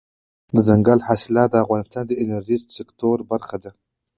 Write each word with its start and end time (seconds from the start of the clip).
دځنګل 0.55 0.99
حاصلات 1.07 1.49
د 1.51 1.55
افغانستان 1.63 2.03
د 2.07 2.11
انرژۍ 2.23 2.57
سکتور 2.77 3.17
برخه 3.31 3.57
ده. 3.63 3.71